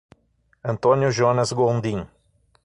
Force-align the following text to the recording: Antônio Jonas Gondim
Antônio 0.63 1.11
Jonas 1.11 1.53
Gondim 1.53 2.07